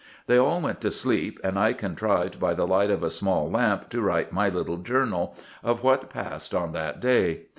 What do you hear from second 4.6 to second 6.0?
journal, of